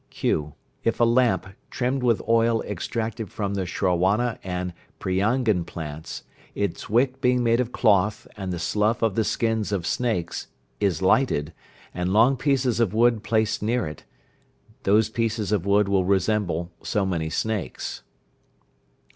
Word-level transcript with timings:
(q). 0.09 0.55
If 0.83 0.99
a 0.99 1.03
lamp, 1.03 1.45
trimmed 1.69 2.01
with 2.01 2.23
oil 2.27 2.63
extracted 2.63 3.29
from 3.29 3.53
the 3.53 3.67
shrawana 3.67 4.39
and 4.43 4.73
priyangn 4.99 5.63
plants, 5.67 6.23
its 6.55 6.89
wick 6.89 7.21
being 7.21 7.43
made 7.43 7.59
of 7.59 7.71
cloth 7.71 8.27
and 8.35 8.51
the 8.51 8.57
slough 8.57 9.03
of 9.03 9.13
the 9.13 9.23
skins 9.23 9.71
of 9.71 9.85
snakes, 9.85 10.47
is 10.79 11.03
lighted, 11.03 11.53
and 11.93 12.11
long 12.13 12.35
pieces 12.35 12.79
of 12.79 12.95
wood 12.95 13.21
placed 13.21 13.61
near 13.61 13.85
it, 13.85 14.03
those 14.85 15.07
pieces 15.07 15.51
of 15.51 15.67
wood 15.67 15.87
will 15.87 16.05
resemble 16.05 16.71
so 16.81 17.05
many 17.05 17.29
snakes. 17.29 18.01